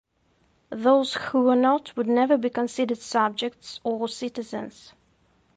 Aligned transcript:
Those 0.71 1.13
who 1.13 1.43
were 1.43 1.55
not 1.55 1.95
would 1.95 2.07
never 2.07 2.35
be 2.35 2.49
considered 2.49 2.97
subjects 2.97 3.79
or 3.83 4.07
citizens. 4.09 4.93